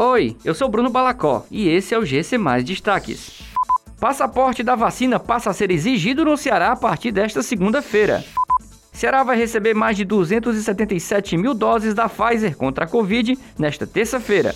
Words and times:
Oi, 0.00 0.36
eu 0.44 0.54
sou 0.54 0.68
Bruno 0.68 0.90
Balacó 0.90 1.44
e 1.50 1.68
esse 1.68 1.92
é 1.92 1.98
o 1.98 2.04
GC 2.04 2.38
Mais 2.38 2.62
Destaques. 2.62 3.42
Passaporte 3.98 4.62
da 4.62 4.76
vacina 4.76 5.18
passa 5.18 5.50
a 5.50 5.52
ser 5.52 5.72
exigido 5.72 6.24
no 6.24 6.36
Ceará 6.36 6.70
a 6.70 6.76
partir 6.76 7.10
desta 7.10 7.42
segunda-feira. 7.42 8.24
Ceará 8.92 9.24
vai 9.24 9.36
receber 9.36 9.74
mais 9.74 9.96
de 9.96 10.04
277 10.04 11.36
mil 11.36 11.52
doses 11.52 11.94
da 11.94 12.08
Pfizer 12.08 12.56
contra 12.56 12.84
a 12.84 12.88
Covid 12.88 13.36
nesta 13.58 13.88
terça-feira. 13.88 14.54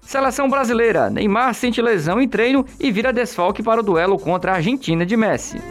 Seleção 0.00 0.50
brasileira: 0.50 1.08
Neymar 1.08 1.54
sente 1.54 1.80
lesão 1.80 2.20
em 2.20 2.26
treino 2.26 2.66
e 2.80 2.90
vira 2.90 3.12
desfalque 3.12 3.62
para 3.62 3.82
o 3.82 3.84
duelo 3.84 4.18
contra 4.18 4.50
a 4.50 4.56
Argentina 4.56 5.06
de 5.06 5.16
Messi. 5.16 5.62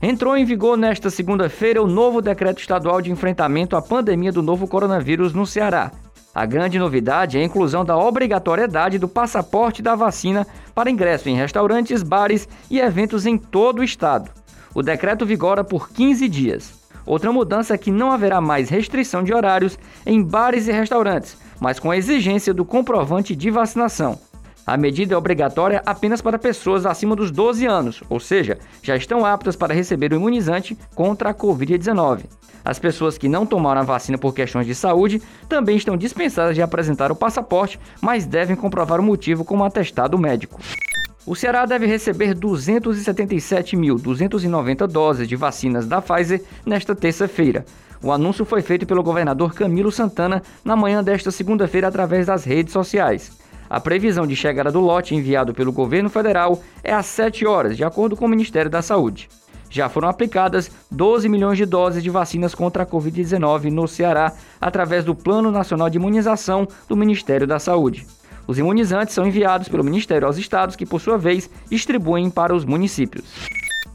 Entrou 0.00 0.34
em 0.34 0.46
vigor 0.46 0.78
nesta 0.78 1.10
segunda-feira 1.10 1.82
o 1.82 1.86
novo 1.86 2.22
decreto 2.22 2.60
estadual 2.60 3.02
de 3.02 3.12
enfrentamento 3.12 3.76
à 3.76 3.82
pandemia 3.82 4.32
do 4.32 4.42
novo 4.42 4.66
coronavírus 4.66 5.34
no 5.34 5.44
Ceará. 5.44 5.92
A 6.38 6.46
grande 6.46 6.78
novidade 6.78 7.36
é 7.36 7.40
a 7.40 7.44
inclusão 7.44 7.84
da 7.84 7.98
obrigatoriedade 7.98 8.96
do 8.96 9.08
passaporte 9.08 9.82
da 9.82 9.96
vacina 9.96 10.46
para 10.72 10.88
ingresso 10.88 11.28
em 11.28 11.34
restaurantes, 11.34 12.00
bares 12.00 12.48
e 12.70 12.78
eventos 12.78 13.26
em 13.26 13.36
todo 13.36 13.80
o 13.80 13.82
estado. 13.82 14.30
O 14.72 14.80
decreto 14.80 15.26
vigora 15.26 15.64
por 15.64 15.90
15 15.90 16.28
dias. 16.28 16.74
Outra 17.04 17.32
mudança 17.32 17.74
é 17.74 17.76
que 17.76 17.90
não 17.90 18.12
haverá 18.12 18.40
mais 18.40 18.68
restrição 18.68 19.24
de 19.24 19.34
horários 19.34 19.76
em 20.06 20.22
bares 20.22 20.68
e 20.68 20.70
restaurantes, 20.70 21.36
mas 21.58 21.80
com 21.80 21.90
a 21.90 21.96
exigência 21.96 22.54
do 22.54 22.64
comprovante 22.64 23.34
de 23.34 23.50
vacinação. 23.50 24.16
A 24.64 24.76
medida 24.76 25.14
é 25.14 25.16
obrigatória 25.16 25.82
apenas 25.84 26.22
para 26.22 26.38
pessoas 26.38 26.86
acima 26.86 27.16
dos 27.16 27.32
12 27.32 27.66
anos, 27.66 28.00
ou 28.08 28.20
seja, 28.20 28.60
já 28.80 28.94
estão 28.94 29.26
aptas 29.26 29.56
para 29.56 29.74
receber 29.74 30.12
o 30.12 30.16
imunizante 30.16 30.78
contra 30.94 31.30
a 31.30 31.34
Covid-19. 31.34 32.37
As 32.68 32.78
pessoas 32.78 33.16
que 33.16 33.30
não 33.30 33.46
tomaram 33.46 33.80
a 33.80 33.84
vacina 33.84 34.18
por 34.18 34.34
questões 34.34 34.66
de 34.66 34.74
saúde 34.74 35.22
também 35.48 35.78
estão 35.78 35.96
dispensadas 35.96 36.54
de 36.54 36.60
apresentar 36.60 37.10
o 37.10 37.16
passaporte, 37.16 37.80
mas 37.98 38.26
devem 38.26 38.54
comprovar 38.54 39.00
o 39.00 39.02
motivo 39.02 39.42
com 39.42 39.56
um 39.56 39.64
atestado 39.64 40.18
médico. 40.18 40.60
O 41.24 41.34
Ceará 41.34 41.64
deve 41.64 41.86
receber 41.86 42.34
277.290 42.34 44.86
doses 44.86 45.26
de 45.26 45.34
vacinas 45.34 45.86
da 45.86 46.02
Pfizer 46.02 46.42
nesta 46.66 46.94
terça-feira. 46.94 47.64
O 48.02 48.12
anúncio 48.12 48.44
foi 48.44 48.60
feito 48.60 48.84
pelo 48.84 49.02
governador 49.02 49.54
Camilo 49.54 49.90
Santana 49.90 50.42
na 50.62 50.76
manhã 50.76 51.02
desta 51.02 51.30
segunda-feira 51.30 51.88
através 51.88 52.26
das 52.26 52.44
redes 52.44 52.74
sociais. 52.74 53.32
A 53.70 53.80
previsão 53.80 54.26
de 54.26 54.36
chegada 54.36 54.70
do 54.70 54.80
lote 54.80 55.14
enviado 55.14 55.54
pelo 55.54 55.72
governo 55.72 56.10
federal 56.10 56.62
é 56.84 56.92
às 56.92 57.06
7 57.06 57.46
horas, 57.46 57.78
de 57.78 57.84
acordo 57.84 58.14
com 58.14 58.26
o 58.26 58.28
Ministério 58.28 58.70
da 58.70 58.82
Saúde. 58.82 59.30
Já 59.70 59.88
foram 59.88 60.08
aplicadas 60.08 60.70
12 60.90 61.28
milhões 61.28 61.58
de 61.58 61.66
doses 61.66 62.02
de 62.02 62.10
vacinas 62.10 62.54
contra 62.54 62.82
a 62.82 62.86
Covid-19 62.86 63.70
no 63.70 63.86
Ceará, 63.86 64.32
através 64.60 65.04
do 65.04 65.14
Plano 65.14 65.50
Nacional 65.50 65.90
de 65.90 65.98
Imunização 65.98 66.66
do 66.88 66.96
Ministério 66.96 67.46
da 67.46 67.58
Saúde. 67.58 68.06
Os 68.46 68.58
imunizantes 68.58 69.14
são 69.14 69.26
enviados 69.26 69.68
pelo 69.68 69.84
Ministério 69.84 70.26
aos 70.26 70.38
estados, 70.38 70.74
que, 70.74 70.86
por 70.86 71.00
sua 71.00 71.18
vez, 71.18 71.50
distribuem 71.70 72.30
para 72.30 72.54
os 72.54 72.64
municípios. 72.64 73.26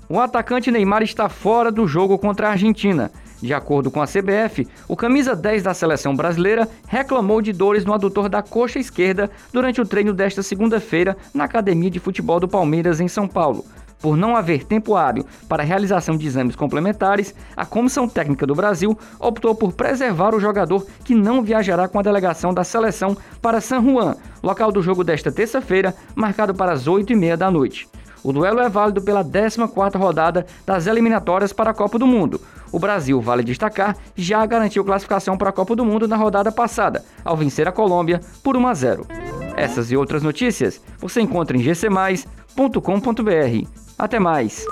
O 0.08 0.20
atacante 0.20 0.70
Neymar 0.70 1.02
está 1.02 1.28
fora 1.28 1.72
do 1.72 1.88
jogo 1.88 2.20
contra 2.20 2.48
a 2.48 2.52
Argentina. 2.52 3.12
De 3.42 3.54
acordo 3.54 3.90
com 3.90 4.00
a 4.00 4.06
CBF, 4.06 4.68
o 4.88 4.96
camisa 4.96 5.36
10 5.36 5.64
da 5.64 5.74
seleção 5.74 6.16
brasileira 6.16 6.70
reclamou 6.88 7.42
de 7.42 7.52
dores 7.52 7.84
no 7.84 7.94
adutor 7.94 8.30
da 8.30 8.44
coxa 8.44 8.80
esquerda 8.80 9.30
durante 9.52 9.82
o 9.82 9.86
treino 9.86 10.14
desta 10.14 10.44
segunda-feira 10.44 11.18
na 11.34 11.46
Academia 11.46 11.90
de 11.90 12.00
Futebol 12.00 12.40
do 12.40 12.48
Palmeiras, 12.48 13.02
em 13.02 13.08
São 13.08 13.28
Paulo. 13.28 13.66
Por 14.04 14.18
não 14.18 14.36
haver 14.36 14.66
tempo 14.66 14.98
hábil 14.98 15.26
para 15.48 15.64
a 15.64 15.66
realização 15.66 16.18
de 16.18 16.28
exames 16.28 16.58
complementares, 16.58 17.34
a 17.56 17.66
Comissão 17.66 18.06
Técnica 18.06 18.46
do 18.46 18.54
Brasil 18.54 19.00
optou 19.18 19.56
por 19.56 19.72
preservar 19.72 20.36
o 20.36 20.42
jogador 20.42 20.86
que 21.06 21.16
não 21.16 21.42
viajará 21.42 21.88
com 21.88 21.98
a 21.98 22.02
delegação 22.02 22.54
da 22.54 22.66
seleção 22.66 23.16
para 23.42 23.62
San 23.62 23.82
Juan, 23.82 24.18
local 24.44 24.74
do 24.74 24.84
jogo 24.84 25.06
desta 25.06 25.32
terça-feira, 25.32 25.96
marcado 26.14 26.54
para 26.54 26.74
as 26.74 26.86
8h30 26.86 27.38
da 27.38 27.50
noite. 27.50 27.88
O 28.22 28.34
duelo 28.34 28.60
é 28.60 28.68
válido 28.68 29.02
pela 29.02 29.24
14ª 29.24 29.98
rodada 29.98 30.46
das 30.66 30.86
eliminatórias 30.86 31.54
para 31.54 31.72
a 31.72 31.74
Copa 31.74 31.98
do 31.98 32.06
Mundo. 32.06 32.42
O 32.74 32.80
Brasil, 32.80 33.22
vale 33.22 33.42
destacar, 33.42 33.96
já 34.18 34.46
garantiu 34.46 34.84
classificação 34.84 35.38
para 35.38 35.50
a 35.50 35.54
Copa 35.54 35.78
do 35.78 35.86
Mundo 35.86 36.10
na 36.10 36.18
rodada 36.18 36.52
passada, 36.52 37.06
ao 37.24 37.38
vencer 37.38 37.70
a 37.70 37.72
Colômbia 37.72 38.20
por 38.44 38.58
1 38.58 38.68
a 38.68 38.74
0. 38.74 39.08
Essas 39.56 39.94
e 39.94 39.96
outras 39.96 40.22
notícias 40.22 40.82
você 41.00 41.22
encontra 41.22 41.56
em 41.56 41.62
gcmais.com.br. 41.62 43.83
Até 43.98 44.20
mais! 44.20 44.66